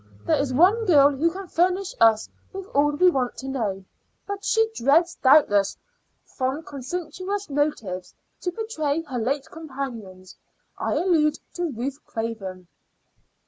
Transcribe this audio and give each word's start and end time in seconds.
There 0.25 0.39
is 0.41 0.51
one 0.51 0.85
girl 0.87 1.11
who 1.11 1.29
can 1.29 1.47
furnish 1.47 1.93
us 2.01 2.27
will 2.51 2.65
all 2.69 2.91
we 2.93 3.11
want 3.11 3.37
to 3.37 3.47
know, 3.47 3.85
but 4.25 4.43
she 4.43 4.67
dreads, 4.75 5.13
doubtless 5.21 5.77
from 6.25 6.63
conscientious 6.63 7.51
motives, 7.51 8.15
to 8.39 8.51
betray 8.51 9.03
her 9.03 9.19
late 9.19 9.45
companions. 9.51 10.35
I 10.75 10.93
allude 10.95 11.37
to 11.53 11.69
Ruth 11.71 12.03
Craven." 12.03 12.67